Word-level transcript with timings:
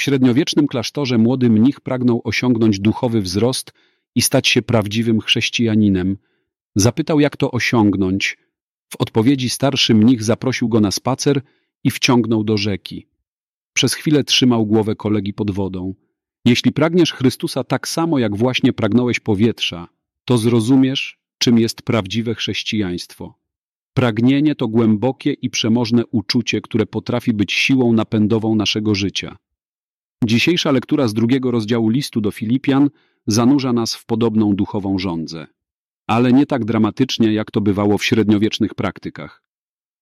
W 0.00 0.02
średniowiecznym 0.02 0.66
klasztorze 0.66 1.18
młody 1.18 1.50
mnich 1.50 1.80
pragnął 1.80 2.20
osiągnąć 2.24 2.80
duchowy 2.80 3.20
wzrost 3.20 3.72
i 4.14 4.22
stać 4.22 4.48
się 4.48 4.62
prawdziwym 4.62 5.20
chrześcijaninem. 5.20 6.16
Zapytał, 6.74 7.20
jak 7.20 7.36
to 7.36 7.50
osiągnąć. 7.50 8.38
W 8.88 8.96
odpowiedzi 8.98 9.50
starszy 9.50 9.94
mnich 9.94 10.22
zaprosił 10.22 10.68
go 10.68 10.80
na 10.80 10.90
spacer 10.90 11.42
i 11.84 11.90
wciągnął 11.90 12.44
do 12.44 12.56
rzeki. 12.56 13.06
Przez 13.72 13.94
chwilę 13.94 14.24
trzymał 14.24 14.66
głowę 14.66 14.96
kolegi 14.96 15.34
pod 15.34 15.50
wodą. 15.50 15.94
Jeśli 16.44 16.72
pragniesz 16.72 17.12
Chrystusa 17.12 17.64
tak 17.64 17.88
samo, 17.88 18.18
jak 18.18 18.36
właśnie 18.36 18.72
pragnąłeś 18.72 19.20
powietrza, 19.20 19.88
to 20.24 20.38
zrozumiesz, 20.38 21.18
czym 21.38 21.58
jest 21.58 21.82
prawdziwe 21.82 22.34
chrześcijaństwo. 22.34 23.38
Pragnienie 23.94 24.54
to 24.54 24.68
głębokie 24.68 25.32
i 25.32 25.50
przemożne 25.50 26.06
uczucie, 26.06 26.60
które 26.60 26.86
potrafi 26.86 27.32
być 27.32 27.52
siłą 27.52 27.92
napędową 27.92 28.54
naszego 28.54 28.94
życia. 28.94 29.36
Dzisiejsza 30.24 30.72
lektura 30.72 31.08
z 31.08 31.14
drugiego 31.14 31.50
rozdziału 31.50 31.88
listu 31.88 32.20
do 32.20 32.30
Filipian 32.30 32.90
zanurza 33.26 33.72
nas 33.72 33.94
w 33.94 34.06
podobną 34.06 34.54
duchową 34.54 34.98
żądzę, 34.98 35.46
ale 36.06 36.32
nie 36.32 36.46
tak 36.46 36.64
dramatycznie, 36.64 37.32
jak 37.32 37.50
to 37.50 37.60
bywało 37.60 37.98
w 37.98 38.04
średniowiecznych 38.04 38.74
praktykach. 38.74 39.42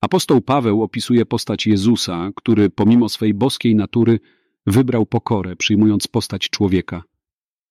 Apostoł 0.00 0.40
Paweł 0.40 0.82
opisuje 0.82 1.26
postać 1.26 1.66
Jezusa, 1.66 2.30
który 2.36 2.70
pomimo 2.70 3.08
swej 3.08 3.34
boskiej 3.34 3.74
natury 3.74 4.20
wybrał 4.66 5.06
pokorę, 5.06 5.56
przyjmując 5.56 6.06
postać 6.06 6.50
człowieka. 6.50 7.02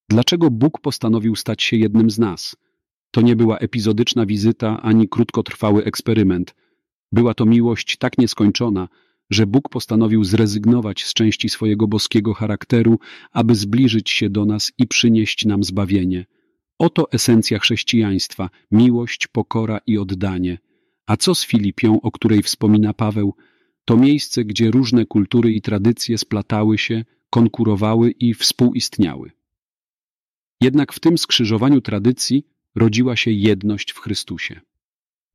Dlaczego 0.10 0.52
Bóg 0.52 0.82
postanowił 0.82 1.36
stać 1.36 1.64
się 1.64 1.78
jednym 1.78 2.10
z 2.10 2.20
nas? 2.20 2.56
To 3.12 3.22
nie 3.22 3.36
była 3.36 3.58
epizodyczna 3.58 4.26
wizyta 4.26 4.82
ani 4.82 5.10
krótkotrwały 5.10 5.84
eksperyment. 5.84 6.56
Była 7.12 7.34
to 7.34 7.46
miłość 7.46 7.98
tak 7.98 8.18
nieskończona, 8.18 8.88
że 9.30 9.48
Bóg 9.48 9.70
postanowił 9.70 10.24
zrezygnować 10.24 11.06
z 11.06 11.14
części 11.14 11.50
swojego 11.50 11.88
boskiego 11.88 12.34
charakteru, 12.34 13.00
aby 13.32 13.56
zbliżyć 13.56 14.10
się 14.10 14.30
do 14.30 14.46
nas 14.46 14.72
i 14.78 14.88
przynieść 14.88 15.46
nam 15.46 15.64
zbawienie. 15.64 16.26
Oto 16.80 17.12
esencja 17.12 17.60
chrześcijaństwa 17.60 18.50
miłość, 18.72 19.28
pokora 19.28 19.80
i 19.88 19.98
oddanie. 19.98 20.58
A 21.06 21.18
co 21.18 21.36
z 21.36 21.46
Filipią, 21.46 22.02
o 22.02 22.12
której 22.12 22.44
wspomina 22.44 22.94
Paweł? 22.94 23.36
To 23.86 23.98
miejsce, 23.98 24.46
gdzie 24.46 24.72
różne 24.72 25.06
kultury 25.06 25.52
i 25.54 25.62
tradycje 25.62 26.18
splatały 26.18 26.78
się, 26.78 27.06
konkurowały 27.30 28.12
i 28.12 28.34
współistniały. 28.34 29.32
Jednak 30.62 30.94
w 30.94 31.00
tym 31.00 31.18
skrzyżowaniu 31.18 31.82
tradycji 31.82 32.48
rodziła 32.76 33.16
się 33.16 33.32
jedność 33.32 33.92
w 33.92 34.00
Chrystusie. 34.00 34.62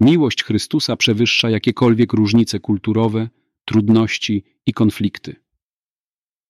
Miłość 0.01 0.45
Chrystusa 0.45 0.97
przewyższa 0.97 1.51
jakiekolwiek 1.51 2.13
różnice 2.13 2.61
kulturowe, 2.61 3.29
trudności 3.71 4.45
i 4.67 4.73
konflikty. 4.73 5.37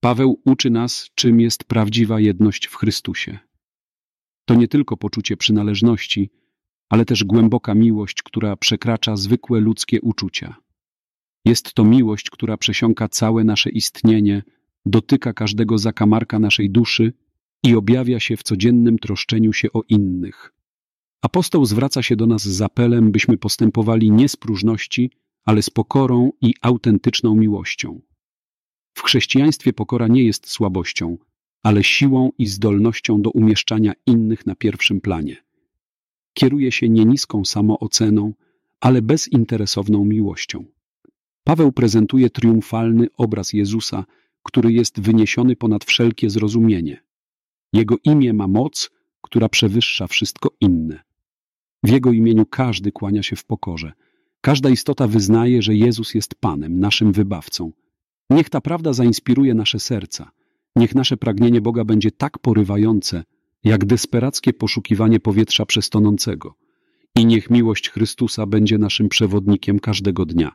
Paweł 0.00 0.40
uczy 0.44 0.70
nas, 0.70 1.10
czym 1.14 1.40
jest 1.40 1.64
prawdziwa 1.64 2.20
jedność 2.20 2.66
w 2.66 2.74
Chrystusie. 2.74 3.38
To 4.44 4.54
nie 4.54 4.68
tylko 4.68 4.96
poczucie 4.96 5.36
przynależności, 5.36 6.30
ale 6.88 7.04
też 7.04 7.24
głęboka 7.24 7.74
miłość, 7.74 8.22
która 8.22 8.56
przekracza 8.56 9.16
zwykłe 9.16 9.60
ludzkie 9.60 10.00
uczucia. 10.00 10.56
Jest 11.44 11.74
to 11.74 11.84
miłość, 11.84 12.30
która 12.30 12.56
przesiąka 12.56 13.08
całe 13.08 13.44
nasze 13.44 13.70
istnienie, 13.70 14.42
dotyka 14.86 15.32
każdego 15.32 15.78
zakamarka 15.78 16.38
naszej 16.38 16.70
duszy 16.70 17.12
i 17.62 17.74
objawia 17.74 18.20
się 18.20 18.36
w 18.36 18.42
codziennym 18.42 18.98
troszczeniu 18.98 19.52
się 19.52 19.72
o 19.72 19.82
innych. 19.88 20.52
Apostoł 21.22 21.64
zwraca 21.64 22.02
się 22.02 22.16
do 22.16 22.26
nas 22.26 22.42
z 22.42 22.62
apelem, 22.62 23.12
byśmy 23.12 23.38
postępowali 23.38 24.10
nie 24.10 24.28
z 24.28 24.36
próżności, 24.36 25.10
ale 25.44 25.62
z 25.62 25.70
pokorą 25.70 26.30
i 26.40 26.54
autentyczną 26.60 27.34
miłością. 27.34 28.00
W 28.94 29.02
chrześcijaństwie 29.02 29.72
pokora 29.72 30.08
nie 30.08 30.24
jest 30.24 30.48
słabością, 30.48 31.18
ale 31.62 31.84
siłą 31.84 32.30
i 32.38 32.46
zdolnością 32.46 33.22
do 33.22 33.30
umieszczania 33.30 33.92
innych 34.06 34.46
na 34.46 34.54
pierwszym 34.54 35.00
planie. 35.00 35.36
Kieruje 36.34 36.72
się 36.72 36.88
nie 36.88 37.04
niską 37.04 37.44
samooceną, 37.44 38.32
ale 38.80 39.02
bezinteresowną 39.02 40.04
miłością. 40.04 40.64
Paweł 41.44 41.72
prezentuje 41.72 42.30
triumfalny 42.30 43.06
obraz 43.16 43.52
Jezusa, 43.52 44.04
który 44.42 44.72
jest 44.72 45.00
wyniesiony 45.00 45.56
ponad 45.56 45.84
wszelkie 45.84 46.30
zrozumienie. 46.30 47.02
Jego 47.72 47.96
imię 48.04 48.32
ma 48.32 48.48
moc, 48.48 48.90
która 49.20 49.48
przewyższa 49.48 50.06
wszystko 50.06 50.50
inne. 50.60 51.02
W 51.82 51.88
Jego 51.88 52.12
imieniu 52.12 52.46
każdy 52.46 52.92
kłania 52.92 53.22
się 53.22 53.36
w 53.36 53.44
pokorze. 53.44 53.92
Każda 54.40 54.70
istota 54.70 55.06
wyznaje, 55.06 55.62
że 55.62 55.74
Jezus 55.74 56.14
jest 56.14 56.34
Panem, 56.34 56.80
naszym 56.80 57.12
wybawcą. 57.12 57.72
Niech 58.30 58.50
ta 58.50 58.60
prawda 58.60 58.92
zainspiruje 58.92 59.54
nasze 59.54 59.80
serca. 59.80 60.30
Niech 60.76 60.94
nasze 60.94 61.16
pragnienie 61.16 61.60
Boga 61.60 61.84
będzie 61.84 62.10
tak 62.10 62.38
porywające, 62.38 63.24
jak 63.64 63.84
desperackie 63.84 64.52
poszukiwanie 64.52 65.20
powietrza 65.20 65.66
przez 65.66 65.90
tonącego. 65.90 66.54
I 67.16 67.26
niech 67.26 67.50
miłość 67.50 67.90
Chrystusa 67.90 68.46
będzie 68.46 68.78
naszym 68.78 69.08
przewodnikiem 69.08 69.80
każdego 69.80 70.26
dnia. 70.26 70.52